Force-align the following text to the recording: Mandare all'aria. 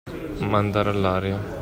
Mandare 0.51 0.89
all'aria. 0.89 1.39